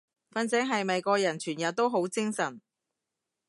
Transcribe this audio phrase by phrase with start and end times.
[0.31, 2.59] 瞓醒係咪個人全日都好精神？